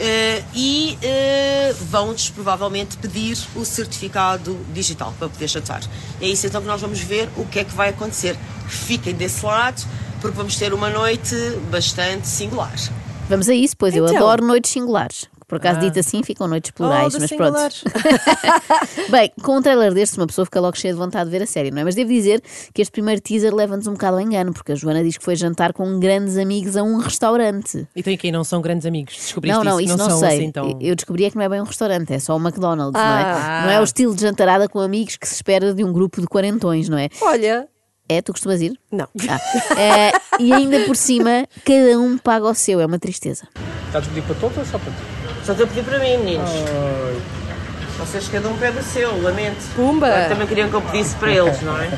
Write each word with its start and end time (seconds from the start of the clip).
Eh, 0.00 0.42
e 0.54 0.96
eh, 1.02 1.74
vão-nos 1.90 2.30
provavelmente 2.30 2.96
pedir 2.98 3.36
o 3.56 3.64
certificado 3.64 4.56
digital 4.72 5.12
para 5.18 5.28
poder 5.28 5.48
jantar. 5.48 5.82
É 6.20 6.28
isso 6.28 6.46
então 6.46 6.60
que 6.60 6.68
nós 6.68 6.80
vamos 6.80 7.00
ver 7.00 7.28
o 7.36 7.44
que 7.44 7.58
é 7.58 7.64
que 7.64 7.74
vai 7.74 7.88
acontecer. 7.88 8.36
Fiquem 8.68 9.14
desse 9.14 9.44
lado, 9.44 9.82
porque 10.20 10.36
vamos 10.36 10.56
ter 10.56 10.72
uma 10.72 10.90
noite 10.90 11.34
bastante 11.70 12.28
singular. 12.28 12.74
Vamos 13.28 13.48
a 13.48 13.54
isso, 13.54 13.76
pois 13.76 13.94
eu 13.94 14.06
Então. 14.06 14.16
adoro 14.18 14.46
noites 14.46 14.70
singulares. 14.70 15.26
Por 15.48 15.56
acaso, 15.56 15.80
dito 15.80 15.98
assim, 15.98 16.22
ficam 16.22 16.46
noites 16.46 16.70
plurais, 16.72 17.14
Oh, 17.14 17.18
mas 17.20 17.30
pronto. 17.32 17.56
Bem, 19.10 19.32
com 19.42 19.56
um 19.56 19.62
trailer 19.62 19.94
destes, 19.94 20.18
uma 20.18 20.26
pessoa 20.26 20.44
fica 20.44 20.60
logo 20.60 20.76
cheia 20.76 20.92
de 20.92 20.98
vontade 21.00 21.30
de 21.30 21.36
ver 21.36 21.42
a 21.42 21.46
série, 21.46 21.70
não 21.70 21.80
é? 21.80 21.84
Mas 21.84 21.94
devo 21.94 22.10
dizer 22.10 22.42
que 22.74 22.82
este 22.82 22.92
primeiro 22.92 23.20
teaser 23.20 23.54
leva-nos 23.54 23.86
um 23.86 23.92
bocado 23.92 24.16
ao 24.18 24.20
engano, 24.20 24.52
porque 24.52 24.72
a 24.72 24.74
Joana 24.74 25.02
diz 25.02 25.16
que 25.16 25.24
foi 25.24 25.34
jantar 25.36 25.72
com 25.72 25.98
grandes 25.98 26.36
amigos 26.36 26.76
a 26.76 26.82
um 26.82 26.98
restaurante. 26.98 27.88
E 27.96 28.02
tem 28.02 28.14
aqui, 28.14 28.30
não 28.30 28.44
são 28.44 28.60
grandes 28.60 28.84
amigos. 28.86 29.14
Descobriste 29.14 29.56
Não, 29.56 29.64
não, 29.64 29.80
isso, 29.80 29.94
isso 29.94 29.98
não, 29.98 30.10
são 30.10 30.18
sei. 30.20 30.28
assim 30.38 30.52
tão. 30.52 30.78
Eu 30.80 30.94
descobri 30.94 31.24
é 31.24 31.30
que 31.30 31.36
não 31.36 31.42
é 31.44 31.48
bem 31.48 31.60
um 31.60 31.64
restaurante, 31.64 32.12
é 32.12 32.18
só 32.18 32.36
um 32.36 32.40
McDonald's, 32.40 32.92
não 32.92 33.00
Ah. 33.08 33.60
é? 33.62 33.66
Não 33.66 33.72
é 33.72 33.80
o 33.80 33.84
estilo 33.84 34.14
de 34.14 34.20
jantarada 34.20 34.68
com 34.68 34.80
amigos 34.80 35.16
que 35.16 35.26
se 35.26 35.34
espera 35.34 35.72
de 35.72 35.82
um 35.82 35.92
grupo 35.92 36.20
de 36.20 36.26
quarentões, 36.26 36.88
não 36.90 36.98
é? 36.98 37.08
Olha, 37.22 37.66
É, 38.08 38.22
tu 38.22 38.32
costumas 38.32 38.60
ir? 38.62 38.72
não. 38.90 39.06
Ah, 39.28 39.78
é, 39.78 40.12
e 40.38 40.52
ainda 40.52 40.80
por 40.86 40.96
cima, 40.96 41.46
cada 41.64 41.98
um 41.98 42.16
paga 42.16 42.46
o 42.46 42.54
seu, 42.54 42.80
é 42.80 42.86
uma 42.86 42.98
tristeza. 42.98 43.46
Estás 43.86 44.04
a 44.04 44.08
pedir 44.08 44.22
para 44.22 44.34
todos 44.36 44.58
ou 44.58 44.64
só 44.64 44.78
para 44.78 44.90
ti? 44.92 44.98
Só 45.44 45.52
estou 45.52 45.66
a 45.66 45.68
pedir 45.68 45.84
para 45.84 45.98
mim, 45.98 46.16
meninos. 46.18 46.50
Vocês 47.98 48.28
cada 48.28 48.48
um 48.48 48.56
pede 48.56 48.78
o 48.78 48.82
seu, 48.82 49.20
lamento. 49.22 49.74
Pumba. 49.74 50.06
Agora 50.06 50.28
Também 50.28 50.46
queriam 50.46 50.70
que 50.70 50.74
eu 50.76 50.82
pedisse 50.82 51.16
para 51.16 51.32
eles, 51.32 51.60
não 51.62 51.76
é? 51.76 51.90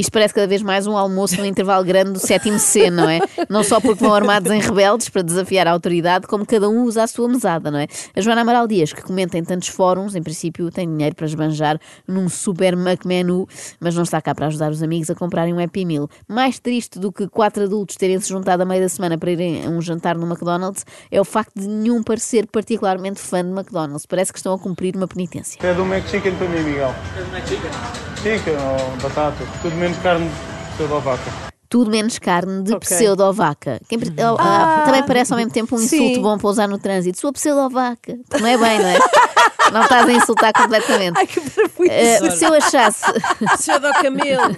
Isto 0.00 0.12
parece 0.12 0.32
cada 0.32 0.46
vez 0.46 0.62
mais 0.62 0.86
um 0.86 0.96
almoço 0.96 1.36
no 1.36 1.44
intervalo 1.44 1.84
grande 1.84 2.12
do 2.12 2.18
sétimo 2.18 2.58
C, 2.58 2.90
não 2.90 3.06
é? 3.06 3.20
Não 3.50 3.62
só 3.62 3.82
porque 3.82 4.02
vão 4.02 4.14
armados 4.14 4.50
em 4.50 4.58
rebeldes 4.58 5.10
para 5.10 5.20
desafiar 5.20 5.66
a 5.68 5.72
autoridade, 5.72 6.26
como 6.26 6.46
cada 6.46 6.70
um 6.70 6.84
usa 6.84 7.02
a 7.02 7.06
sua 7.06 7.28
mesada, 7.28 7.70
não 7.70 7.78
é? 7.78 7.86
A 8.16 8.20
Joana 8.22 8.40
Amaral 8.40 8.66
Dias, 8.66 8.94
que 8.94 9.02
comenta 9.02 9.36
em 9.36 9.44
tantos 9.44 9.68
fóruns, 9.68 10.14
em 10.14 10.22
princípio 10.22 10.70
tem 10.70 10.88
dinheiro 10.88 11.14
para 11.14 11.26
esbanjar 11.26 11.78
num 12.08 12.30
super 12.30 12.72
McMenu, 12.72 13.46
mas 13.78 13.94
não 13.94 14.02
está 14.02 14.22
cá 14.22 14.34
para 14.34 14.46
ajudar 14.46 14.70
os 14.70 14.82
amigos 14.82 15.10
a 15.10 15.14
comprarem 15.14 15.52
um 15.52 15.62
Happy 15.62 15.84
Meal. 15.84 16.08
Mais 16.26 16.58
triste 16.58 16.98
do 16.98 17.12
que 17.12 17.28
quatro 17.28 17.64
adultos 17.64 17.96
terem 17.96 18.18
se 18.18 18.30
juntado 18.30 18.62
a 18.62 18.64
meio 18.64 18.80
da 18.80 18.88
semana 18.88 19.18
para 19.18 19.30
irem 19.32 19.66
a 19.66 19.68
um 19.68 19.82
jantar 19.82 20.16
no 20.16 20.26
McDonald's 20.26 20.86
é 21.10 21.20
o 21.20 21.26
facto 21.26 21.60
de 21.60 21.68
nenhum 21.68 22.02
parecer 22.02 22.46
particularmente 22.46 23.20
fã 23.20 23.44
de 23.44 23.50
McDonald's. 23.50 24.06
Parece 24.06 24.32
que 24.32 24.38
estão 24.38 24.54
a 24.54 24.58
cumprir 24.58 24.96
uma 24.96 25.06
penitência. 25.06 25.60
Pede 25.60 25.78
um 25.78 25.94
McChicken 25.94 26.36
para 26.36 26.48
mim, 26.48 26.62
Miguel. 26.62 26.94
Pede 27.14 27.28
um 27.28 27.36
McChicken? 27.36 28.09
Chicken 28.22 28.54
ou 28.54 28.96
batata. 29.02 29.44
Tudo 29.62 29.76
menos 29.76 29.96
carne 29.98 30.30
de 30.76 30.84
vaca. 30.84 31.49
Tudo 31.70 31.88
menos 31.88 32.18
carne 32.18 32.64
de 32.64 32.74
Ok. 32.74 32.80
pseudovaca. 32.80 33.80
Quem 33.88 33.96
pre- 33.96 34.12
oh, 34.18 34.36
ah, 34.40 34.82
também 34.84 35.04
parece 35.04 35.32
ao 35.32 35.38
mesmo 35.38 35.52
tempo 35.52 35.76
um 35.76 35.78
sim. 35.78 36.04
insulto 36.04 36.20
bom 36.20 36.36
para 36.36 36.50
usar 36.50 36.66
no 36.66 36.78
trânsito. 36.78 37.18
Sua 37.18 37.32
pseudovaca. 37.32 38.18
Não 38.40 38.46
é 38.46 38.58
bem, 38.58 38.78
não 38.80 38.88
é? 38.88 38.98
Não 39.72 39.82
estás 39.82 40.08
a 40.08 40.12
insultar 40.12 40.52
completamente. 40.52 41.16
Ai, 41.16 41.26
que. 41.26 41.40
Eh, 41.88 42.30
se 42.30 42.44
eu 42.44 42.52
achasse. 42.54 43.04
Pseudo 43.56 43.88
Camelo. 44.02 44.54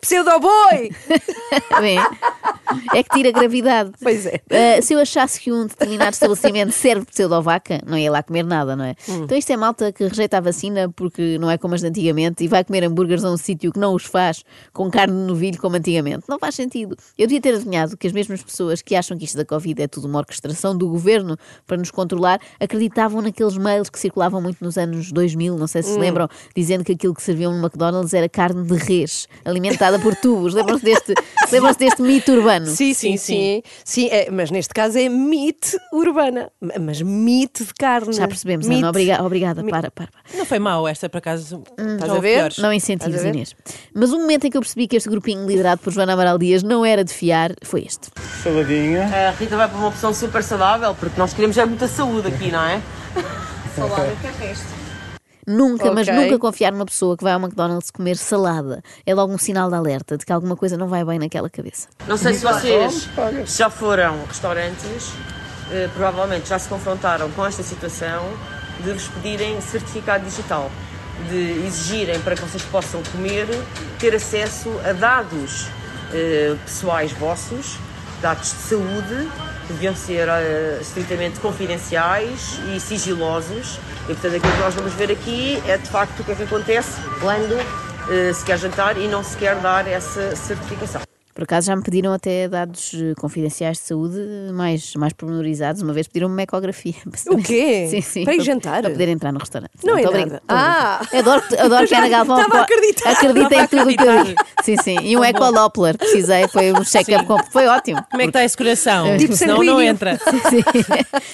Pseudo-boi! 0.00 0.90
Bem, 1.80 1.98
é 2.92 3.02
que 3.02 3.10
tira 3.10 3.30
gravidade. 3.30 3.92
Pois 4.02 4.26
é. 4.26 4.40
Eh, 4.50 4.80
se 4.82 4.92
eu 4.92 4.98
achasse 4.98 5.40
que 5.40 5.50
um 5.50 5.66
determinado 5.66 6.12
estabelecimento 6.12 6.72
serve 6.72 7.06
pseudovaca, 7.06 7.80
não 7.86 7.96
ia 7.96 8.10
lá 8.10 8.22
comer 8.22 8.44
nada, 8.44 8.76
não 8.76 8.84
é? 8.84 8.94
Então 9.08 9.36
isto 9.36 9.50
é 9.50 9.56
malta 9.56 9.92
que 9.92 10.06
rejeita 10.06 10.36
a 10.36 10.40
vacina 10.40 10.92
porque 10.94 11.38
não 11.38 11.50
é 11.50 11.56
como 11.56 11.74
as 11.74 11.80
de 11.80 11.86
antigamente 11.86 12.44
e 12.44 12.48
vai 12.48 12.64
comer 12.64 12.84
hambúrgueres 12.84 13.24
a 13.24 13.30
um 13.30 13.36
sítio 13.36 13.72
que 13.72 13.78
não 13.78 13.94
os 13.94 14.04
faz 14.04 14.44
com 14.72 14.90
carne 14.90 15.14
de 15.14 15.26
novilho 15.26 15.58
como 15.58 15.76
antigamente. 15.76 16.24
Não 16.28 16.33
faz 16.38 16.54
sentido. 16.54 16.96
Eu 17.16 17.26
devia 17.26 17.40
ter 17.40 17.54
adivinhado 17.54 17.96
que 17.96 18.06
as 18.06 18.12
mesmas 18.12 18.42
pessoas 18.42 18.82
que 18.82 18.94
acham 18.94 19.16
que 19.16 19.24
isto 19.24 19.36
da 19.36 19.44
Covid 19.44 19.82
é 19.82 19.86
tudo 19.88 20.06
uma 20.06 20.18
orquestração 20.18 20.76
do 20.76 20.88
governo 20.88 21.36
para 21.66 21.76
nos 21.76 21.90
controlar 21.90 22.40
acreditavam 22.60 23.22
naqueles 23.22 23.56
mails 23.56 23.88
que 23.88 23.98
circulavam 23.98 24.40
muito 24.42 24.62
nos 24.62 24.76
anos 24.76 25.10
2000, 25.12 25.56
não 25.56 25.66
sei 25.66 25.82
se 25.82 25.94
se 25.94 25.98
lembram, 25.98 26.28
dizendo 26.56 26.82
que 26.84 26.92
aquilo 26.92 27.14
que 27.14 27.22
serviam 27.22 27.52
no 27.52 27.58
McDonald's 27.64 28.12
era 28.14 28.28
carne 28.28 28.66
de 28.66 28.74
res, 28.74 29.28
alimentada 29.44 29.98
por 29.98 30.16
tubos. 30.16 30.54
Lembram-se 30.54 30.84
deste, 30.84 31.14
lembram 31.52 31.72
deste 31.78 32.02
mito 32.02 32.32
urbano? 32.32 32.66
Sim, 32.66 32.92
sim, 32.94 33.16
sim. 33.16 33.62
Sim, 33.84 34.08
é, 34.08 34.30
mas 34.30 34.50
neste 34.50 34.72
caso 34.74 34.98
é 34.98 35.08
meat 35.08 35.76
urbana. 35.92 36.50
Mas 36.80 37.00
meat 37.00 37.62
de 37.64 37.74
carne. 37.74 38.12
Já 38.12 38.26
percebemos. 38.26 38.66
Ana. 38.68 38.88
Obriga- 38.90 39.22
obrigada. 39.22 39.62
Para, 39.64 39.90
para, 39.90 40.08
para. 40.10 40.36
Não 40.36 40.44
foi 40.44 40.58
mau 40.58 40.86
esta, 40.88 41.08
por 41.08 41.18
acaso. 41.18 41.62
Estás 41.78 42.10
Já 42.10 42.16
a 42.16 42.20
ver? 42.20 42.38
piores. 42.38 42.58
Não 42.58 42.72
Estás 43.06 43.22
ver? 43.22 43.34
Inês. 43.34 43.54
Mas 43.94 44.12
o 44.12 44.18
momento 44.18 44.46
em 44.46 44.50
que 44.50 44.56
eu 44.56 44.60
percebi 44.60 44.88
que 44.88 44.96
este 44.96 45.08
grupinho 45.08 45.46
liderado 45.46 45.80
por 45.80 45.92
Joana 45.92 46.12
Amaral 46.14 46.23
Dias 46.38 46.62
não 46.62 46.84
era 46.84 47.04
de 47.04 47.12
fiar 47.12 47.52
foi 47.62 47.82
este. 47.82 48.08
Saladinha. 48.42 49.04
A 49.04 49.30
Rita 49.32 49.56
vai 49.56 49.68
para 49.68 49.78
uma 49.78 49.88
opção 49.88 50.12
super 50.12 50.42
saudável, 50.42 50.94
porque 50.94 51.18
nós 51.18 51.32
queremos 51.32 51.56
é 51.56 51.64
muita 51.64 51.88
saúde 51.88 52.28
aqui, 52.28 52.50
não 52.50 52.62
é? 52.62 52.80
Saudável, 53.76 54.12
o 54.12 54.16
que 54.16 54.26
é 54.26 54.46
é 54.48 54.52
isto? 54.52 54.84
Nunca, 55.46 55.92
mas 55.92 56.08
Ok. 56.08 56.18
nunca 56.18 56.38
confiar 56.38 56.72
numa 56.72 56.86
pessoa 56.86 57.16
que 57.16 57.22
vai 57.22 57.32
ao 57.32 57.40
McDonald's 57.40 57.90
comer 57.90 58.16
salada. 58.16 58.82
É 59.04 59.14
logo 59.14 59.32
um 59.32 59.38
sinal 59.38 59.68
de 59.68 59.74
alerta 59.76 60.16
de 60.16 60.24
que 60.24 60.32
alguma 60.32 60.56
coisa 60.56 60.76
não 60.76 60.88
vai 60.88 61.04
bem 61.04 61.18
naquela 61.18 61.50
cabeça. 61.50 61.88
Não 62.06 62.16
sei 62.16 62.34
se 62.34 62.42
vocês 62.44 63.08
já 63.46 63.68
foram 63.68 64.14
a 64.22 64.26
restaurantes, 64.26 65.12
eh, 65.70 65.88
provavelmente 65.92 66.48
já 66.48 66.58
se 66.58 66.68
confrontaram 66.68 67.30
com 67.32 67.44
esta 67.44 67.62
situação 67.62 68.24
de 68.82 68.92
vos 68.92 69.08
pedirem 69.08 69.60
certificado 69.60 70.24
digital, 70.24 70.70
de 71.28 71.66
exigirem 71.66 72.18
para 72.20 72.34
que 72.34 72.42
vocês 72.42 72.62
possam 72.64 73.02
comer, 73.12 73.46
ter 73.98 74.14
acesso 74.14 74.70
a 74.88 74.92
dados 74.92 75.66
eh, 76.14 76.56
pessoais 76.64 77.12
vossos, 77.12 77.76
dados 78.22 78.50
de 78.50 78.56
saúde, 78.56 79.28
que 79.66 79.72
deviam 79.72 79.94
ser 79.94 80.28
eh, 80.28 80.78
estritamente 80.80 81.40
confidenciais 81.40 82.58
e 82.74 82.80
sigilosos. 82.80 83.78
E 84.04 84.14
portanto 84.14 84.36
aquilo 84.36 84.52
que 84.52 84.60
nós 84.60 84.74
vamos 84.74 84.92
ver 84.94 85.10
aqui 85.10 85.62
é 85.66 85.76
de 85.76 85.88
facto 85.88 86.20
o 86.20 86.24
que 86.24 86.32
é 86.32 86.34
que 86.34 86.42
acontece 86.44 87.00
quando 87.20 87.58
eh, 88.10 88.32
se 88.32 88.44
quer 88.44 88.58
jantar 88.58 88.96
e 88.96 89.08
não 89.08 89.22
se 89.22 89.36
quer 89.36 89.56
dar 89.56 89.86
essa 89.86 90.34
certificação. 90.36 91.13
Por 91.34 91.42
acaso 91.44 91.66
já 91.66 91.74
me 91.74 91.82
pediram 91.82 92.12
até 92.12 92.46
dados 92.48 92.92
eh, 92.94 93.12
confidenciais 93.18 93.78
de 93.78 93.82
saúde 93.84 94.18
mais, 94.52 94.94
mais 94.94 95.12
pormenorizados. 95.12 95.82
Uma 95.82 95.92
vez 95.92 96.06
pediram-me 96.06 96.34
uma 96.34 96.42
ecografia. 96.42 96.94
O 97.28 97.38
quê? 97.42 97.88
Sim, 97.90 98.00
sim. 98.00 98.24
Para 98.24 98.36
ir 98.36 98.40
jantar? 98.42 98.82
Para 98.82 98.90
poder 98.90 99.08
entrar 99.08 99.32
no 99.32 99.38
restaurante. 99.40 99.70
Não 99.82 99.96
é 99.98 100.02
Tô 100.02 100.10
nada. 100.12 100.42
Ah! 100.48 101.00
Adoro, 101.12 101.42
adoro 101.58 101.86
que 101.88 101.94
a 101.94 101.98
Ana 101.98 102.08
Galvão 102.08 102.40
Estava 102.40 102.58
a 102.58 102.62
acreditar. 102.62 103.10
acredita 103.10 103.54
em 103.56 103.66
tudo 103.66 103.82
o 103.82 103.86
que 103.96 104.02
eu 104.04 104.10
acreditar. 104.10 104.24
digo. 104.24 104.44
Sim, 104.62 104.76
sim. 104.76 104.96
E 105.02 105.16
um 105.16 105.24
ecodoppler. 105.24 105.98
Precisei. 105.98 106.46
Foi 106.48 106.72
um 106.72 106.84
check-up. 106.84 107.26
com- 107.26 107.42
Foi 107.50 107.66
ótimo. 107.66 108.04
Como 108.10 108.22
é 108.22 108.26
que 108.26 108.30
está 108.30 108.44
esse 108.44 108.56
coração? 108.56 109.16
Tipo 109.16 109.34
Senão 109.34 109.62
não 109.64 109.80
entra. 109.82 110.16
Sim. 110.50 110.62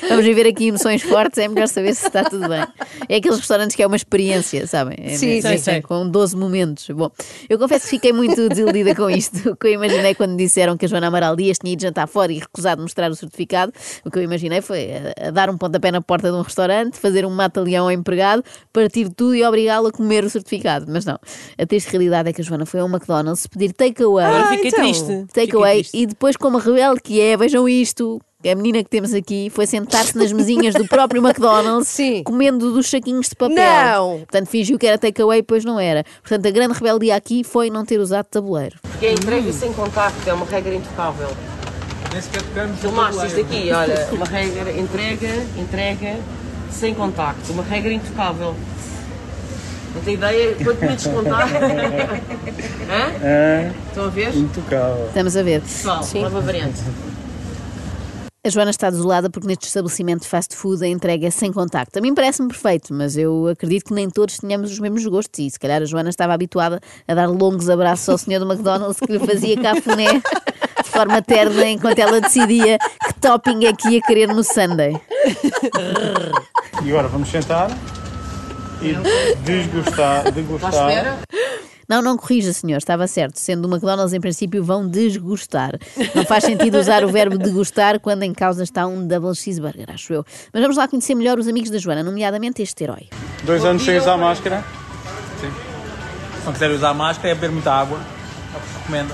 Vamos 0.09 0.25
viver 0.25 0.47
aqui 0.47 0.69
emoções 0.69 1.03
fortes, 1.03 1.39
é 1.39 1.49
melhor 1.49 1.69
saber 1.69 1.95
se 1.95 2.07
está 2.07 2.25
tudo 2.25 2.49
bem. 2.49 2.67
É 3.09 3.17
aqueles 3.17 3.39
restaurantes 3.39 3.77
que 3.77 3.83
é 3.83 3.87
uma 3.87 3.97
experiência, 3.97 4.67
sabem? 4.67 4.97
É, 5.01 5.11
Sim, 5.11 5.41
sim, 5.43 5.59
sim. 5.59 5.83
Com 5.83 6.09
12 6.09 6.37
momentos. 6.37 6.89
Bom, 6.91 7.11
eu 7.49 7.59
confesso 7.59 7.85
que 7.85 7.91
fiquei 7.91 8.13
muito 8.13 8.49
desiludida 8.49 8.95
com 8.95 9.11
isto, 9.11 9.57
com 9.57 9.67
a 9.67 9.71
imaginei 9.91 10.15
quando 10.15 10.37
disseram 10.37 10.77
que 10.77 10.85
a 10.85 10.89
Joana 10.89 11.09
Amaral 11.09 11.37
Dias 11.37 11.59
tinha 11.59 11.73
ido 11.73 11.83
jantar 11.83 12.07
fora 12.07 12.33
e 12.33 12.39
recusado 12.39 12.81
mostrar 12.83 13.11
o 13.11 13.15
certificado. 13.15 13.73
O 14.05 14.11
que 14.11 14.19
eu 14.19 14.23
imaginei 14.23 14.61
foi 14.61 14.89
a, 15.19 15.29
a 15.29 15.31
dar 15.31 15.51
um 15.51 15.59
pontapé 15.59 15.91
na 15.91 16.01
porta 16.01 16.31
de 16.31 16.37
um 16.37 16.43
restaurante, 16.43 16.97
fazer 16.99 17.25
um 17.27 17.31
mata-leão 17.31 17.85
ao 17.87 17.93
empregado, 17.93 18.43
partir 18.73 19.09
tudo 19.11 19.35
e 19.35 19.45
obrigá-lo 19.45 19.89
a 19.89 19.93
comer 19.93 20.25
o 20.25 20.31
certificado. 20.31 20.87
Mas 20.89 21.05
não. 21.05 21.19
A 21.59 21.67
triste 21.67 21.91
realidade 21.91 22.29
é 22.29 22.33
que 22.33 22.41
a 22.41 22.45
Joana 22.45 22.67
foi 22.67 22.81
a 22.81 22.85
um 22.85 22.89
McDonald's 22.89 23.47
pedir 23.47 23.73
takeaway. 23.73 24.25
Agora 24.27 24.45
Ah, 24.45 24.49
fiquei 24.51 24.69
então. 24.69 24.81
triste. 24.81 25.27
Takeaway 25.33 25.85
e 25.93 26.07
depois, 26.07 26.37
como 26.37 26.59
rebelde 26.59 27.01
que 27.03 27.21
é, 27.21 27.37
vejam 27.37 27.69
isto. 27.69 28.21
A 28.43 28.55
menina 28.55 28.83
que 28.83 28.89
temos 28.89 29.13
aqui 29.13 29.51
foi 29.51 29.67
sentar-se 29.67 30.17
nas 30.17 30.33
mesinhas 30.33 30.75
do 30.75 30.87
próprio 30.89 31.23
McDonald's, 31.23 31.89
Sim. 31.93 32.23
comendo 32.23 32.73
dos 32.73 32.89
saquinhos 32.89 33.29
de 33.29 33.37
papel. 33.37 33.55
Não. 33.55 34.19
Portanto, 34.21 34.47
fingiu 34.49 34.79
que 34.79 34.87
era 34.87 34.97
takeaway, 34.97 35.43
pois 35.43 35.63
não 35.63 35.79
era. 35.79 36.05
Portanto, 36.23 36.47
a 36.47 36.51
grande 36.51 36.73
rebeldia 36.73 37.15
aqui 37.17 37.45
foi 37.45 37.69
não 37.69 37.85
ter 37.85 37.99
usado 37.99 38.25
tabuleiro. 38.25 38.79
Porque 38.83 39.05
a 39.07 39.13
entrega 39.13 39.53
sem 39.53 39.71
contacto 39.75 40.27
é 40.29 40.33
uma 40.33 40.47
regra 40.47 40.75
intocável. 40.75 41.29
Filmaste 42.81 43.27
isto 43.27 43.41
aqui, 43.41 43.71
olha, 43.73 44.09
uma 44.11 44.27
regra, 44.27 44.73
entrega, 44.73 45.29
entrega, 45.59 46.17
sem 46.71 46.95
contacto, 46.95 47.53
uma 47.53 47.63
regra 47.63 47.93
intocável. 47.93 48.57
Não 49.95 50.01
tem 50.03 50.15
ideia? 50.15 50.57
Quanto 50.65 50.81
menos 50.81 51.07
contacto? 51.07 51.55
Hã? 52.91 53.13
É 53.23 53.71
Estão 53.89 54.05
a 54.07 54.09
ver? 54.09 54.35
intocável. 54.35 55.07
Estamos 55.09 55.37
a 55.37 55.43
ver. 55.43 55.61
Pessoal, 55.61 56.05
nova 56.15 56.41
variante. 56.41 56.81
A 58.43 58.49
Joana 58.49 58.71
está 58.71 58.89
desolada 58.89 59.29
porque 59.29 59.47
neste 59.47 59.67
estabelecimento 59.67 60.23
de 60.23 60.29
fast 60.29 60.57
food 60.57 60.83
a 60.83 60.89
entrega 60.89 61.27
é 61.27 61.31
sem 61.31 61.53
contacto. 61.53 61.99
A 61.99 62.03
mim 62.03 62.15
parece-me 62.15 62.49
perfeito, 62.49 62.95
mas 62.95 63.15
eu 63.15 63.49
acredito 63.49 63.89
que 63.89 63.93
nem 63.93 64.09
todos 64.09 64.39
tínhamos 64.39 64.73
os 64.73 64.79
mesmos 64.79 65.05
gostos 65.05 65.39
e 65.41 65.51
se 65.51 65.59
calhar 65.59 65.83
a 65.83 65.85
Joana 65.85 66.09
estava 66.09 66.33
habituada 66.33 66.81
a 67.07 67.15
dar 67.15 67.27
longos 67.27 67.69
abraços 67.69 68.09
ao 68.09 68.17
senhor 68.17 68.39
do 68.41 68.51
McDonald's 68.51 68.99
que 68.99 69.13
lhe 69.13 69.19
fazia 69.19 69.61
cafuné 69.61 70.07
de 70.15 70.89
forma 70.89 71.21
terna 71.21 71.69
enquanto 71.69 71.99
ela 71.99 72.19
decidia 72.19 72.79
que 72.79 73.15
topping 73.21 73.67
é 73.67 73.75
que 73.75 73.91
ia 73.91 74.01
querer 74.01 74.29
no 74.29 74.43
Sunday. 74.43 74.99
E 76.83 76.89
agora 76.89 77.09
vamos 77.09 77.29
sentar 77.29 77.71
e 78.81 78.95
desgostar, 79.45 80.29
À 80.29 80.31
degustar. 80.31 81.21
Não, 81.91 82.01
não 82.01 82.17
corrija, 82.17 82.53
senhor, 82.53 82.79
estava 82.79 83.09
certo. 83.09 83.41
Sendo 83.41 83.67
o 83.67 83.69
McDonald's, 83.69 84.13
em 84.13 84.21
princípio, 84.21 84.63
vão 84.63 84.87
desgostar. 84.89 85.77
Não 86.15 86.25
faz 86.25 86.45
sentido 86.45 86.79
usar 86.79 87.03
o 87.03 87.09
verbo 87.09 87.37
degustar 87.37 87.99
quando 87.99 88.23
em 88.23 88.33
causa 88.33 88.63
está 88.63 88.87
um 88.87 89.05
double 89.05 89.35
cheeseburger, 89.35 89.87
acho 89.93 90.13
eu. 90.13 90.25
Mas 90.53 90.63
vamos 90.63 90.77
lá 90.77 90.87
conhecer 90.87 91.17
melhor 91.17 91.37
os 91.41 91.49
amigos 91.49 91.69
da 91.69 91.79
Joana, 91.79 92.05
nomeadamente 92.05 92.63
este 92.63 92.85
herói. 92.85 93.09
Dois 93.43 93.65
anos 93.65 93.83
sem 93.83 93.99
usar 93.99 94.17
máscara. 94.17 94.65
Se 95.41 96.47
não 96.47 96.53
quiser 96.53 96.71
usar 96.71 96.95
máscara, 96.95 97.31
é 97.31 97.35
beber 97.35 97.51
muita 97.51 97.73
água. 97.73 97.99
Recomenda. 98.79 99.13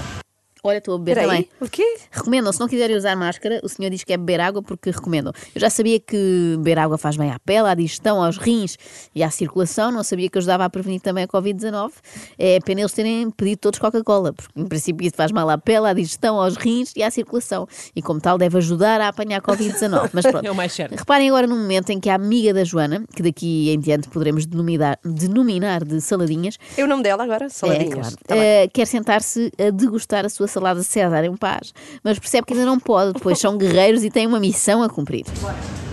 Olha, 0.62 0.76
estou 0.76 0.96
a 0.96 0.99
beber 0.99 1.12
Espera 1.12 1.28
também. 1.28 1.49
O 1.58 1.69
quê? 1.70 1.96
Recomendam, 2.16 2.52
se 2.52 2.60
não 2.60 2.68
quiserem 2.68 2.96
usar 2.96 3.14
máscara, 3.16 3.60
o 3.62 3.68
senhor 3.68 3.90
diz 3.90 4.02
que 4.02 4.12
é 4.12 4.16
beber 4.16 4.40
água 4.40 4.62
porque 4.62 4.90
recomendam. 4.90 5.32
Eu 5.54 5.60
já 5.60 5.68
sabia 5.70 6.00
que 6.00 6.54
beber 6.56 6.78
água 6.78 6.96
faz 6.96 7.16
bem 7.16 7.30
à 7.30 7.38
pele, 7.38 7.68
à 7.68 7.74
digestão, 7.74 8.22
aos 8.22 8.36
rins 8.38 8.76
e 9.14 9.22
à 9.22 9.30
circulação, 9.30 9.90
não 9.92 10.02
sabia 10.02 10.28
que 10.28 10.38
ajudava 10.38 10.64
a 10.64 10.70
prevenir 10.70 11.00
também 11.00 11.24
a 11.24 11.28
Covid-19. 11.28 11.92
É 12.38 12.58
pena 12.60 12.80
eles 12.80 12.92
terem 12.92 13.30
pedido 13.30 13.58
todos 13.58 13.78
Coca-Cola, 13.78 14.32
porque 14.32 14.58
em 14.58 14.66
princípio 14.66 15.06
isso 15.06 15.16
faz 15.16 15.30
mal 15.30 15.48
à 15.50 15.58
pele, 15.58 15.86
à 15.86 15.92
digestão, 15.92 16.40
aos 16.40 16.56
rins 16.56 16.92
e 16.96 17.02
à 17.02 17.10
circulação. 17.10 17.66
E 17.94 18.00
como 18.02 18.20
tal, 18.20 18.38
deve 18.38 18.56
ajudar 18.58 19.00
a 19.00 19.08
apanhar 19.08 19.40
Covid-19. 19.42 20.10
Mas 20.14 20.26
pronto. 20.26 20.46
É 20.46 20.50
o 20.50 20.54
mais 20.54 20.72
certo. 20.72 20.94
Reparem 20.96 21.28
agora 21.28 21.46
num 21.46 21.58
momento 21.58 21.90
em 21.90 22.00
que 22.00 22.08
a 22.08 22.14
amiga 22.14 22.52
da 22.54 22.64
Joana, 22.64 23.04
que 23.14 23.22
daqui 23.22 23.70
em 23.70 23.78
diante 23.78 24.08
poderemos 24.08 24.46
denominar, 24.46 24.98
denominar 25.04 25.84
de 25.84 26.00
saladinhas, 26.00 26.58
É 26.76 26.84
o 26.84 26.86
nome 26.86 27.02
dela 27.02 27.24
agora? 27.24 27.48
Saladinhas. 27.48 27.90
é, 27.90 27.94
claro. 27.94 28.16
Tá. 28.26 28.36
Eh, 28.36 28.68
quer 28.72 28.86
sentar-se 28.86 29.52
a 29.58 29.70
degustar 29.70 30.24
a 30.24 30.28
sua 30.28 30.46
salada 30.48 30.82
César 30.82 31.24
em 31.24 31.36
paz, 31.36 31.72
mas 32.06 32.20
percebe 32.20 32.46
que 32.46 32.52
ainda 32.52 32.64
não 32.64 32.78
pode, 32.78 33.14
pois 33.20 33.36
são 33.36 33.58
guerreiros 33.58 34.04
e 34.04 34.10
têm 34.10 34.28
uma 34.28 34.38
missão 34.38 34.80
a 34.80 34.88
cumprir. 34.88 35.24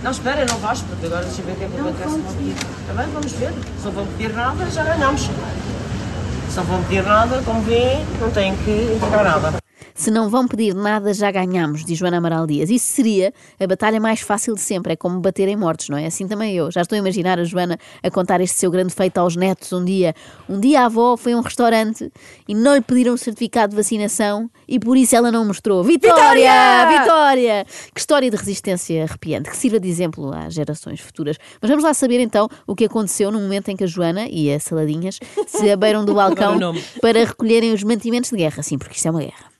Não, 0.00 0.12
espera, 0.12 0.46
não 0.46 0.56
vais, 0.58 0.80
porque 0.82 1.06
agora 1.06 1.24
deixa 1.24 1.42
eu 1.42 1.46
ver 1.46 1.52
o 1.52 1.56
que 1.56 1.64
é 1.64 1.68
que 1.68 1.80
acontece 1.80 2.16
no 2.16 2.30
aqui. 2.30 2.54
Está 2.82 3.02
bem, 3.02 3.12
vamos 3.12 3.32
ver. 3.32 3.52
Se 3.80 3.84
não 3.86 3.90
vão 3.90 4.06
pedir 4.06 4.32
nada, 4.32 4.70
já 4.70 4.84
ganhamos. 4.84 5.22
Se 5.22 6.56
não 6.56 6.64
vão 6.66 6.82
pedir 6.84 7.02
nada, 7.02 7.42
como 7.44 7.62
vêem, 7.62 8.06
não 8.20 8.30
têm 8.30 8.54
que 8.58 8.70
entregar 8.94 9.24
nada. 9.24 9.63
Se 9.94 10.10
não 10.10 10.28
vão 10.28 10.48
pedir 10.48 10.74
nada, 10.74 11.14
já 11.14 11.30
ganhamos, 11.30 11.84
diz 11.84 11.96
Joana 11.96 12.18
Amaral 12.18 12.48
Dias. 12.48 12.68
Isso 12.68 12.86
seria 12.86 13.32
a 13.60 13.66
batalha 13.66 14.00
mais 14.00 14.20
fácil 14.20 14.54
de 14.54 14.60
sempre, 14.60 14.94
é 14.94 14.96
como 14.96 15.20
bater 15.20 15.46
em 15.46 15.54
mortos, 15.54 15.88
não 15.88 15.96
é? 15.96 16.06
Assim 16.06 16.26
também 16.26 16.52
eu. 16.52 16.68
Já 16.68 16.82
estou 16.82 16.96
a 16.96 16.98
imaginar 16.98 17.38
a 17.38 17.44
Joana 17.44 17.78
a 18.02 18.10
contar 18.10 18.40
este 18.40 18.58
seu 18.58 18.72
grande 18.72 18.92
feito 18.92 19.18
aos 19.18 19.36
netos 19.36 19.72
um 19.72 19.84
dia. 19.84 20.12
Um 20.48 20.58
dia 20.58 20.80
a 20.80 20.86
avó 20.86 21.16
foi 21.16 21.32
a 21.32 21.36
um 21.36 21.40
restaurante 21.40 22.12
e 22.48 22.54
não 22.56 22.74
lhe 22.74 22.80
pediram 22.80 23.14
o 23.14 23.18
certificado 23.18 23.70
de 23.70 23.76
vacinação 23.76 24.50
e 24.66 24.80
por 24.80 24.96
isso 24.96 25.14
ela 25.14 25.30
não 25.30 25.44
mostrou. 25.44 25.84
Vitória! 25.84 26.18
Vitória! 26.24 26.98
Vitória! 26.98 27.66
Que 27.94 28.00
história 28.00 28.28
de 28.28 28.36
resistência 28.36 29.04
arrepiante, 29.04 29.48
que 29.48 29.56
sirva 29.56 29.78
de 29.78 29.88
exemplo 29.88 30.32
às 30.34 30.54
gerações 30.54 31.00
futuras. 31.00 31.38
Mas 31.62 31.70
vamos 31.70 31.84
lá 31.84 31.94
saber 31.94 32.18
então 32.18 32.48
o 32.66 32.74
que 32.74 32.86
aconteceu 32.86 33.30
no 33.30 33.38
momento 33.38 33.68
em 33.68 33.76
que 33.76 33.84
a 33.84 33.86
Joana 33.86 34.26
e 34.28 34.52
a 34.52 34.58
Saladinhas 34.58 35.20
se 35.46 35.70
abeiram 35.70 36.04
do 36.04 36.14
balcão 36.16 36.58
para 37.00 37.24
recolherem 37.24 37.72
os 37.72 37.84
mantimentos 37.84 38.30
de 38.30 38.36
guerra. 38.36 38.60
Sim, 38.60 38.76
porque 38.76 38.96
isto 38.96 39.06
é 39.06 39.10
uma 39.12 39.20
guerra. 39.20 39.53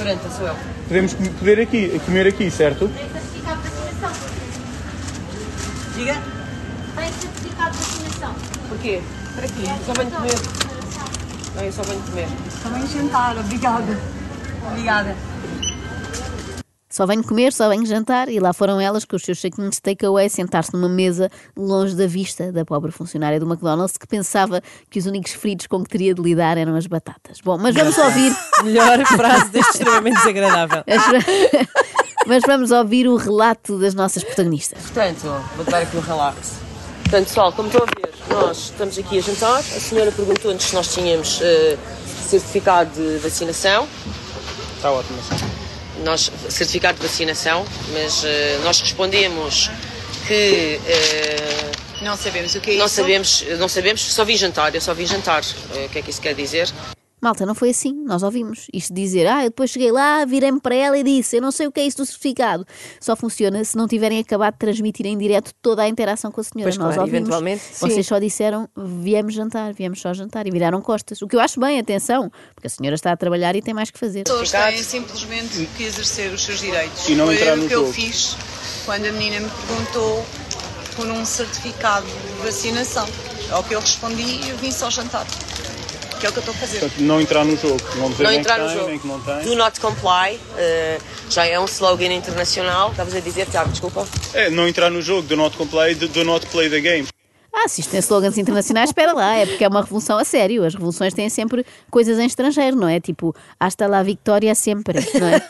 40, 0.00 0.30
sou 0.30 0.46
eu. 0.46 0.56
Podemos 0.88 1.12
poder 1.12 1.60
aqui, 1.60 2.00
comer 2.06 2.26
aqui, 2.26 2.50
certo? 2.50 2.88
certificado 2.88 3.60
de 3.60 3.68
vacinação. 3.68 4.10
Diga. 5.94 6.16
Tem 6.96 7.12
certificado 7.12 7.70
de 7.72 7.84
vacinação. 7.84 8.34
Porquê? 8.70 9.02
Para 9.34 9.44
aqui. 9.44 9.64
Só 9.84 9.92
venho 9.92 10.10
comer. 10.10 10.38
Não, 11.54 11.62
eu 11.62 11.72
só 11.72 11.82
venho 11.82 12.00
comer. 12.00 12.28
Também 12.62 12.86
jantar, 12.86 13.36
obrigada. 13.36 13.98
Obrigada. 14.70 15.16
Só 17.00 17.06
venho 17.06 17.24
comer, 17.24 17.50
só 17.50 17.66
venho 17.70 17.86
jantar 17.86 18.28
e 18.28 18.38
lá 18.38 18.52
foram 18.52 18.78
elas 18.78 19.06
com 19.06 19.16
os 19.16 19.22
seus 19.22 19.40
saquinhos 19.40 19.76
de 19.76 19.80
takeaway 19.80 20.28
sentar-se 20.28 20.74
numa 20.74 20.86
mesa 20.86 21.30
longe 21.56 21.96
da 21.96 22.06
vista 22.06 22.52
da 22.52 22.62
pobre 22.62 22.92
funcionária 22.92 23.40
do 23.40 23.46
McDonald's 23.50 23.96
que 23.96 24.06
pensava 24.06 24.60
que 24.90 24.98
os 24.98 25.06
únicos 25.06 25.32
fritos 25.32 25.66
com 25.66 25.82
que 25.82 25.88
teria 25.88 26.12
de 26.12 26.20
lidar 26.20 26.58
eram 26.58 26.76
as 26.76 26.86
batatas. 26.86 27.40
Bom, 27.42 27.56
mas 27.56 27.74
vamos 27.74 27.96
ouvir, 27.96 28.36
Melhor 28.62 29.02
frase 29.06 29.48
deste 29.48 29.70
extremamente 29.78 30.18
desagradável. 30.18 30.84
mas 32.28 32.42
vamos 32.46 32.70
ouvir 32.70 33.08
o 33.08 33.16
relato 33.16 33.78
das 33.78 33.94
nossas 33.94 34.22
protagonistas. 34.22 34.82
Portanto, 34.82 35.42
vou 35.56 35.64
dar 35.64 35.80
aqui 35.80 35.96
um 35.96 36.00
relax. 36.00 36.56
Portanto, 37.04 37.28
pessoal, 37.28 37.50
como 37.54 37.68
estão 37.68 37.82
a 37.82 37.86
ver, 37.86 38.12
nós 38.28 38.58
estamos 38.58 38.98
aqui 38.98 39.16
a 39.16 39.22
jantar. 39.22 39.60
A 39.60 39.62
senhora 39.62 40.12
perguntou-nos 40.12 40.62
se 40.62 40.74
nós 40.74 40.92
tínhamos 40.92 41.40
eh, 41.40 41.78
certificado 42.28 42.90
de 42.90 43.16
vacinação. 43.20 43.88
Está 44.76 44.92
ótimo 44.92 45.18
assim. 45.18 45.69
Nós, 46.04 46.30
certificado 46.48 46.98
de 46.98 47.06
vacinação, 47.06 47.64
mas 47.92 48.24
eh, 48.24 48.58
nós 48.64 48.80
respondemos 48.80 49.70
que 50.26 50.80
eh, 50.86 51.72
Não 52.02 52.16
sabemos 52.16 52.54
o 52.54 52.60
que 52.60 52.70
é 52.72 52.76
não 52.76 52.86
isso. 52.86 52.94
sabemos, 52.94 53.44
não 53.58 53.68
sabemos, 53.68 54.00
só 54.12 54.24
vim 54.24 54.36
jantar, 54.36 54.74
eu 54.74 54.80
só 54.80 54.94
vim 54.94 55.06
jantar. 55.06 55.42
Eh, 55.74 55.86
o 55.86 55.88
que 55.90 55.98
é 55.98 56.02
que 56.02 56.10
isso 56.10 56.20
quer 56.20 56.34
dizer? 56.34 56.68
Malta, 57.20 57.44
não 57.44 57.54
foi 57.54 57.70
assim, 57.70 57.92
nós 58.04 58.22
ouvimos. 58.22 58.66
Isto 58.72 58.94
de 58.94 59.02
dizer, 59.02 59.26
ah, 59.26 59.40
eu 59.44 59.50
depois 59.50 59.70
cheguei 59.70 59.92
lá, 59.92 60.24
virei-me 60.24 60.60
para 60.60 60.74
ela 60.74 60.96
e 60.98 61.02
disse, 61.02 61.36
eu 61.36 61.42
não 61.42 61.50
sei 61.50 61.66
o 61.66 61.72
que 61.72 61.78
é 61.80 61.86
isso 61.86 61.98
do 61.98 62.06
certificado. 62.06 62.66
Só 62.98 63.14
funciona 63.14 63.62
se 63.64 63.76
não 63.76 63.86
tiverem 63.86 64.18
acabado 64.18 64.54
de 64.54 64.58
transmitir 64.60 65.04
em 65.06 65.18
direto 65.18 65.52
toda 65.60 65.82
a 65.82 65.88
interação 65.88 66.30
com 66.32 66.40
a 66.40 66.44
senhora. 66.44 66.64
Pois 66.70 66.76
nós 66.78 66.94
claro, 66.94 67.00
ouvimos. 67.02 67.20
eventualmente, 67.20 67.62
Vocês 67.74 67.92
sim. 67.94 68.02
só 68.02 68.18
disseram, 68.18 68.68
viemos 68.76 69.34
jantar, 69.34 69.72
viemos 69.74 70.00
só 70.00 70.14
jantar 70.14 70.46
e 70.46 70.50
viraram 70.50 70.80
costas. 70.80 71.20
O 71.20 71.28
que 71.28 71.36
eu 71.36 71.40
acho 71.40 71.60
bem, 71.60 71.78
atenção, 71.78 72.30
porque 72.54 72.66
a 72.66 72.70
senhora 72.70 72.94
está 72.94 73.12
a 73.12 73.16
trabalhar 73.16 73.54
e 73.54 73.60
tem 73.62 73.74
mais 73.74 73.90
que 73.90 73.98
fazer. 73.98 74.20
As 74.20 74.30
pessoas 74.40 74.50
têm 74.50 74.82
simplesmente 74.82 75.68
que 75.76 75.84
exercer 75.84 76.32
os 76.32 76.42
seus 76.42 76.60
direitos. 76.60 77.08
E 77.08 77.14
não 77.14 77.26
Foi 77.26 77.34
entrar 77.36 77.54
o 77.54 77.56
no 77.58 77.68
que 77.68 77.74
eu 77.74 77.80
jogo. 77.82 77.92
fiz 77.92 78.36
quando 78.86 79.04
a 79.06 79.12
menina 79.12 79.40
me 79.40 79.50
perguntou 79.66 80.24
por 80.96 81.06
um 81.06 81.24
certificado 81.24 82.06
de 82.06 82.42
vacinação. 82.44 83.06
Ao 83.50 83.62
que 83.64 83.74
eu 83.74 83.80
respondi 83.80 84.22
e 84.22 84.48
eu 84.50 84.56
vim 84.58 84.70
só 84.70 84.88
jantar. 84.90 85.26
Que 86.20 86.26
é 86.26 86.28
o 86.28 86.32
que 86.32 86.38
eu 86.38 86.40
estou 86.42 86.54
a 86.54 86.58
fazer. 86.58 86.80
Portanto, 86.80 87.00
não 87.00 87.18
entrar 87.20 87.44
no 87.46 87.56
jogo. 87.56 87.80
Não 87.96 88.10
dizer 88.10 88.24
Não 88.24 88.32
entrar 88.32 88.56
que 88.56 88.60
no 88.60 88.66
tem, 88.66 88.76
jogo. 88.76 88.88
nem 88.90 88.98
que 88.98 89.06
não 89.06 89.20
tem. 89.20 89.40
Do 89.42 89.56
not 89.56 89.80
comply, 89.80 90.38
eh, 90.58 90.98
já 91.30 91.46
é 91.46 91.58
um 91.58 91.64
slogan 91.64 92.12
internacional. 92.12 92.90
Estavas 92.90 93.14
a 93.14 93.20
dizer, 93.20 93.46
Tiago, 93.46 93.70
desculpa. 93.70 94.06
É, 94.34 94.50
não 94.50 94.68
entrar 94.68 94.90
no 94.90 95.00
jogo. 95.00 95.22
Do 95.26 95.36
not 95.36 95.56
comply, 95.56 95.94
do, 95.94 96.08
do 96.08 96.22
not 96.24 96.44
play 96.48 96.68
the 96.68 96.80
game. 96.80 97.08
Ah, 97.52 97.68
se 97.68 97.80
isto 97.80 97.90
tem 97.90 98.00
slogans 98.00 98.38
internacionais, 98.38 98.90
espera 98.90 99.12
lá, 99.12 99.34
é 99.34 99.44
porque 99.44 99.64
é 99.64 99.68
uma 99.68 99.80
revolução 99.80 100.18
a 100.18 100.24
sério. 100.24 100.64
As 100.64 100.74
revoluções 100.74 101.12
têm 101.12 101.28
sempre 101.28 101.64
coisas 101.90 102.18
em 102.18 102.26
estrangeiro, 102.26 102.76
não 102.76 102.86
é? 102.86 103.00
Tipo, 103.00 103.34
hasta 103.58 103.86
lá 103.86 104.02
Victoria 104.02 104.54
sempre, 104.54 105.00
não 105.18 105.26
é? 105.28 105.40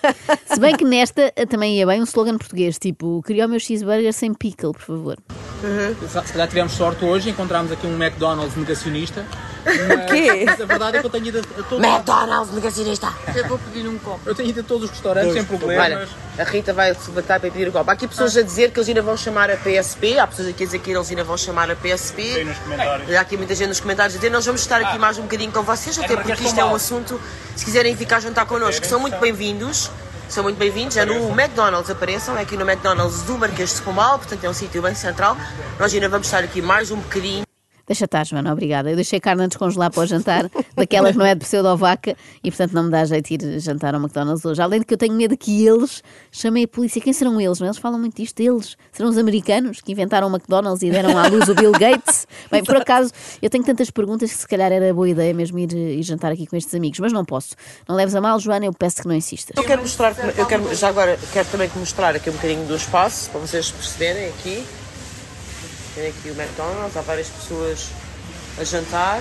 Se 0.46 0.58
bem 0.58 0.76
que 0.76 0.84
nesta 0.84 1.32
eh, 1.36 1.46
também 1.46 1.76
ia 1.78 1.86
bem 1.86 2.00
um 2.00 2.04
slogan 2.04 2.38
português, 2.38 2.78
tipo, 2.78 3.22
queria 3.26 3.46
o 3.46 3.48
meu 3.48 3.60
cheeseburger 3.60 4.12
sem 4.12 4.32
pickle, 4.32 4.72
por 4.72 4.82
favor. 4.82 5.18
Se 6.08 6.32
calhar 6.32 6.48
tivemos 6.48 6.72
sorte 6.72 7.04
hoje, 7.04 7.28
encontramos 7.28 7.70
aqui 7.70 7.86
um 7.86 8.02
McDonald's 8.02 8.56
negacionista 8.56 9.26
O 9.60 10.06
quê? 10.06 10.44
Mas 10.46 10.60
a 10.60 10.64
verdade 10.64 10.96
é 10.96 11.00
que 11.00 11.06
eu 11.06 11.10
tenho 11.10 11.26
ido 11.26 11.38
a, 11.38 11.60
a 11.60 11.62
todos. 11.64 11.84
McDonald's, 11.84 12.54
negacionista. 12.54 13.12
Eu 13.34 13.48
vou 13.48 13.58
pedir 13.58 13.86
um 13.86 13.98
copo. 13.98 14.20
Eu 14.26 14.34
tenho 14.34 14.48
ido 14.48 14.60
a 14.60 14.62
todos 14.62 14.84
os 14.84 14.90
restaurantes 14.90 15.32
sem 15.32 15.44
problemas. 15.44 15.84
Olha, 15.84 16.08
a 16.38 16.44
Rita 16.44 16.72
vai 16.72 16.94
se 16.94 17.08
levantar 17.08 17.40
para 17.40 17.50
pedir 17.50 17.68
o 17.68 17.72
copo. 17.72 17.90
Há 17.90 17.92
aqui 17.94 18.08
pessoas 18.08 18.36
a 18.36 18.42
dizer 18.42 18.70
que 18.70 18.78
eles 18.78 18.88
ainda 18.88 19.02
vão 19.02 19.16
chamar 19.16 19.50
a 19.50 19.56
PSP. 19.56 20.18
Há 20.18 20.26
pessoas 20.26 20.48
aqui 20.48 20.62
a 20.62 20.66
dizer 20.66 20.78
que 20.78 20.90
eles 20.90 21.10
ainda 21.10 21.24
vão 21.24 21.36
chamar 21.36 21.70
a 21.70 21.76
PSP. 21.76 22.22
Tem 22.22 22.44
nos 22.44 22.58
comentários. 22.58 23.14
Há 23.14 23.20
aqui 23.20 23.36
muita 23.36 23.54
gente 23.54 23.68
nos 23.68 23.80
comentários 23.80 24.14
a 24.14 24.18
dizer 24.18 24.30
nós 24.30 24.46
vamos 24.46 24.60
estar 24.60 24.80
aqui 24.80 24.98
mais 24.98 25.18
um 25.18 25.22
bocadinho 25.22 25.52
com 25.52 25.62
vocês, 25.62 25.98
até 25.98 26.16
porque 26.16 26.32
isto 26.32 26.54
de 26.54 26.60
é 26.60 26.64
um 26.64 26.74
assunto, 26.74 27.20
se 27.56 27.64
quiserem 27.64 27.96
ficar 27.96 28.16
a 28.16 28.20
jantar 28.20 28.46
connosco, 28.46 28.86
são 28.86 29.00
muito 29.00 29.18
bem-vindos. 29.18 29.90
São 30.28 30.44
muito 30.44 30.58
bem-vindos, 30.58 30.96
é 30.96 31.04
no 31.04 31.28
McDonald's, 31.32 31.90
apareçam, 31.90 32.38
é 32.38 32.42
aqui 32.42 32.56
no 32.56 32.62
McDonald's 32.62 33.22
do 33.22 33.36
Marquês 33.36 33.74
de 33.74 33.82
Pombal, 33.82 34.16
portanto 34.16 34.44
é 34.44 34.48
um 34.48 34.54
sítio 34.54 34.80
bem 34.80 34.94
central. 34.94 35.36
Nós 35.76 35.92
ainda 35.92 36.08
vamos 36.08 36.28
estar 36.28 36.44
aqui 36.44 36.62
mais 36.62 36.92
um 36.92 36.98
bocadinho. 36.98 37.49
Deixa 37.90 38.04
estar, 38.04 38.24
Joana, 38.24 38.52
obrigada. 38.52 38.88
Eu 38.88 38.94
deixei 38.94 39.18
carne 39.18 39.42
a 39.42 39.46
descongelar 39.48 39.90
para 39.90 40.04
o 40.04 40.06
jantar, 40.06 40.48
daquela 40.76 41.10
que 41.10 41.18
não 41.18 41.26
é 41.26 41.34
de 41.34 41.40
pseudo-vaca, 41.40 42.16
e 42.44 42.48
portanto 42.48 42.72
não 42.72 42.84
me 42.84 42.90
dá 42.92 43.04
jeito 43.04 43.36
de 43.36 43.46
ir 43.46 43.58
jantar 43.58 43.96
ao 43.96 44.00
McDonald's 44.00 44.44
hoje. 44.44 44.62
Além 44.62 44.78
de 44.78 44.86
que 44.86 44.94
eu 44.94 44.96
tenho 44.96 45.12
medo 45.12 45.36
que 45.36 45.66
eles 45.66 46.00
chamem 46.30 46.62
a 46.62 46.68
polícia. 46.68 47.00
Quem 47.00 47.12
serão 47.12 47.40
eles? 47.40 47.58
Não? 47.58 47.66
Eles 47.66 47.78
falam 47.78 47.98
muito 47.98 48.14
disto. 48.14 48.38
Eles 48.38 48.76
serão 48.92 49.10
os 49.10 49.18
americanos 49.18 49.80
que 49.80 49.90
inventaram 49.90 50.28
o 50.28 50.30
McDonald's 50.30 50.84
e 50.84 50.90
deram 50.92 51.18
à 51.18 51.26
luz 51.26 51.48
o 51.48 51.54
Bill 51.56 51.72
Gates. 51.72 52.28
Bem, 52.48 52.62
por 52.62 52.76
acaso, 52.76 53.10
eu 53.42 53.50
tenho 53.50 53.64
tantas 53.64 53.90
perguntas 53.90 54.30
que 54.30 54.38
se 54.38 54.46
calhar 54.46 54.70
era 54.70 54.94
boa 54.94 55.08
ideia 55.08 55.34
mesmo 55.34 55.58
ir, 55.58 55.72
ir 55.72 56.02
jantar 56.04 56.30
aqui 56.30 56.46
com 56.46 56.54
estes 56.54 56.72
amigos, 56.72 57.00
mas 57.00 57.12
não 57.12 57.24
posso. 57.24 57.56
Não 57.88 57.96
leves 57.96 58.14
a 58.14 58.20
mal, 58.20 58.38
Joana, 58.38 58.66
eu 58.66 58.72
peço 58.72 59.02
que 59.02 59.08
não 59.08 59.16
insistas. 59.16 59.56
Eu 59.56 59.64
quero 59.64 59.82
mostrar, 59.82 60.14
eu 60.38 60.46
quero, 60.46 60.72
já 60.76 60.88
agora 60.88 61.18
quero 61.32 61.48
também 61.48 61.68
que 61.68 61.76
mostrar 61.76 62.14
aqui 62.14 62.30
um 62.30 62.34
bocadinho 62.34 62.64
do 62.66 62.76
espaço, 62.76 63.30
para 63.30 63.40
vocês 63.40 63.68
perceberem 63.68 64.28
aqui. 64.28 64.64
Tem 66.00 66.08
aqui 66.08 66.30
o 66.30 66.32
McDonald's, 66.32 66.96
há 66.96 67.02
várias 67.02 67.28
pessoas 67.28 67.90
a 68.58 68.64
jantar, 68.64 69.20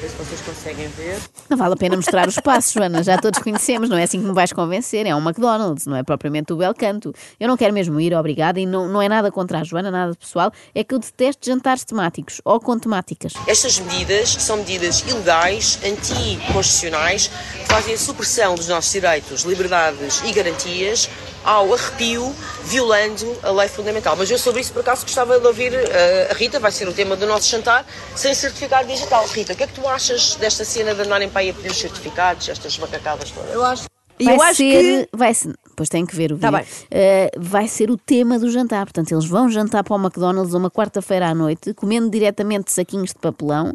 ver 0.00 0.08
se 0.08 0.14
vocês 0.14 0.40
conseguem 0.42 0.86
ver. 0.86 1.18
Não 1.48 1.58
vale 1.58 1.74
a 1.74 1.76
pena 1.76 1.96
mostrar 1.96 2.28
o 2.28 2.30
espaço, 2.30 2.72
Joana, 2.72 3.02
já 3.02 3.18
todos 3.18 3.40
conhecemos, 3.40 3.88
não 3.88 3.98
é 3.98 4.04
assim 4.04 4.20
que 4.20 4.28
me 4.28 4.32
vais 4.32 4.52
convencer, 4.52 5.06
é 5.06 5.12
um 5.12 5.18
McDonald's, 5.18 5.86
não 5.86 5.96
é 5.96 6.04
propriamente 6.04 6.52
o 6.52 6.56
bel 6.56 6.72
canto. 6.72 7.12
Eu 7.40 7.48
não 7.48 7.56
quero 7.56 7.74
mesmo 7.74 8.00
ir, 8.00 8.14
obrigada, 8.14 8.60
e 8.60 8.64
não, 8.64 8.88
não 8.88 9.02
é 9.02 9.08
nada 9.08 9.32
contra 9.32 9.58
a 9.58 9.64
Joana, 9.64 9.90
nada 9.90 10.14
pessoal, 10.14 10.52
é 10.72 10.84
que 10.84 10.94
eu 10.94 11.00
detesto 11.00 11.46
jantares 11.46 11.82
temáticos 11.82 12.40
ou 12.44 12.60
com 12.60 12.78
temáticas. 12.78 13.32
Estas 13.48 13.80
medidas 13.80 14.28
são 14.28 14.58
medidas 14.58 15.00
ilegais, 15.00 15.80
anticonstitucionais, 15.84 17.26
que 17.26 17.66
fazem 17.66 17.94
a 17.94 17.98
supressão 17.98 18.54
dos 18.54 18.68
nossos 18.68 18.92
direitos, 18.92 19.42
liberdades 19.42 20.22
e 20.24 20.30
garantias 20.30 21.10
ao 21.44 21.72
arrepio, 21.72 22.34
violando 22.64 23.36
a 23.42 23.50
lei 23.50 23.68
fundamental. 23.68 24.14
Mas 24.16 24.30
eu 24.30 24.38
sobre 24.38 24.60
isso, 24.60 24.72
por 24.72 24.80
acaso, 24.80 25.02
gostava 25.02 25.38
de 25.40 25.46
ouvir 25.46 25.72
eh, 25.74 26.28
a 26.30 26.34
Rita, 26.34 26.58
vai 26.60 26.70
ser 26.70 26.86
o 26.88 26.92
tema 26.92 27.16
do 27.16 27.26
nosso 27.26 27.48
jantar, 27.48 27.86
sem 28.14 28.34
certificado 28.34 28.86
digital. 28.88 29.26
Rita, 29.26 29.52
o 29.52 29.56
que 29.56 29.62
é 29.62 29.66
que 29.66 29.72
tu 29.74 29.86
achas 29.88 30.34
desta 30.36 30.64
cena 30.64 30.94
de 30.94 31.02
andarem 31.02 31.28
para 31.28 31.40
aí 31.40 31.50
a 31.50 31.54
pedir 31.54 31.70
os 31.70 31.78
certificados, 31.78 32.48
estas 32.48 32.78
macacadas 32.78 33.30
todas? 33.30 33.52
Eu 33.52 33.64
acho 33.64 33.84
E 34.18 34.24
vai 34.24 34.36
eu 34.36 34.42
acho 34.42 34.56
ser, 34.56 35.08
que. 35.08 35.16
vai 35.16 35.32
ser, 35.34 35.54
pois 35.74 35.88
tem 35.88 36.04
que 36.04 36.14
ver 36.14 36.32
o 36.32 36.38
Tá 36.38 36.50
vídeo. 36.50 36.64
bem. 36.66 36.86
Eh, 36.90 37.30
vai 37.38 37.66
ser 37.68 37.90
o 37.90 37.96
tema 37.96 38.38
do 38.38 38.50
jantar. 38.50 38.84
Portanto, 38.84 39.10
eles 39.12 39.24
vão 39.24 39.48
jantar 39.48 39.82
para 39.82 39.96
o 39.96 39.98
McDonald's 39.98 40.52
uma 40.54 40.70
quarta-feira 40.70 41.28
à 41.28 41.34
noite, 41.34 41.72
comendo 41.74 42.10
diretamente 42.10 42.72
saquinhos 42.72 43.10
de 43.10 43.18
papelão, 43.18 43.72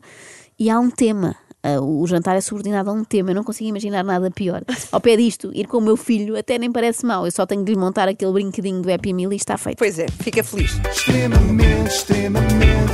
e 0.59 0.69
há 0.69 0.79
um 0.79 0.89
tema. 0.91 1.35
Eh, 1.65 1.79
o 1.79 2.05
jantar 2.05 2.37
é 2.37 2.41
subordinado 2.41 2.91
a 2.91 2.93
um 2.93 3.03
tema, 3.03 3.31
eu 3.31 3.35
não 3.35 3.43
consigo 3.43 3.67
imaginar 3.67 4.03
nada 4.03 4.29
pior. 4.29 4.61
Ao 4.91 5.01
pé 5.01 5.17
disto, 5.17 5.49
ir 5.51 5.65
com 5.65 5.79
o 5.79 5.81
meu 5.81 5.97
filho 5.97 6.37
até 6.37 6.59
nem 6.59 6.71
parece 6.71 7.03
mal. 7.03 7.25
Eu 7.25 7.31
só 7.31 7.43
tenho 7.43 7.65
de 7.65 7.71
lhe 7.73 7.79
montar 7.79 8.07
aquele 8.07 8.31
brinquedinho 8.31 8.83
do 8.83 8.93
Happy 8.93 9.11
Meal 9.13 9.33
e 9.33 9.35
está 9.35 9.57
feito. 9.57 9.79
Pois 9.79 9.97
é, 9.97 10.05
fica 10.07 10.43
feliz. 10.43 10.79
extremamente, 10.91 11.87
extremamente, 11.87 12.93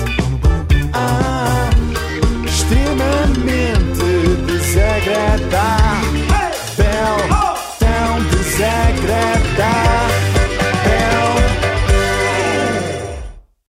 ah, 0.94 1.70
extremamente 2.46 4.02
desagradável. 4.48 5.81